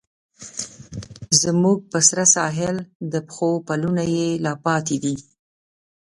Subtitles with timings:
[1.41, 2.77] زموږ په سره ساحل،
[3.11, 5.15] د پښو پلونه یې لا پاتې دي